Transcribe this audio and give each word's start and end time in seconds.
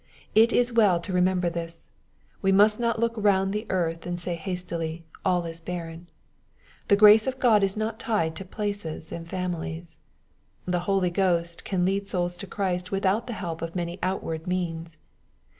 It 0.33 0.51
is 0.51 0.73
well 0.73 0.99
to 0.99 1.13
remember 1.13 1.47
this. 1.47 1.89
We 2.41 2.51
must 2.51 2.79
not 2.79 2.97
look 2.97 3.13
round 3.15 3.53
the 3.53 3.67
earth 3.69 4.07
and 4.07 4.19
say 4.19 4.33
hastily," 4.33 5.05
all 5.23 5.45
is 5.45 5.59
barren." 5.59 6.07
The 6.87 6.95
grace 6.95 7.27
of 7.27 7.37
God 7.39 7.61
is 7.61 7.77
not 7.77 7.99
tied 7.99 8.35
to 8.37 8.43
places 8.43 9.11
and 9.11 9.29
families. 9.29 9.97
The 10.65 10.79
Holy 10.89 11.11
Ghost 11.11 11.63
can 11.65 11.85
lead 11.85 12.07
souls 12.07 12.35
to 12.37 12.47
Christ 12.47 12.91
without 12.91 13.27
the 13.27 13.33
help 13.33 13.61
of 13.61 13.75
many 13.75 13.99
outward 14.01 14.47
means. 14.47 14.97